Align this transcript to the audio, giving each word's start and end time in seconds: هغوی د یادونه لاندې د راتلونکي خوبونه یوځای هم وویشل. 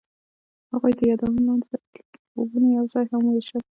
هغوی 0.71 0.93
د 0.97 1.01
یادونه 1.11 1.39
لاندې 1.47 1.65
د 1.69 1.73
راتلونکي 1.73 2.17
خوبونه 2.31 2.67
یوځای 2.77 3.05
هم 3.11 3.21
وویشل. 3.25 3.59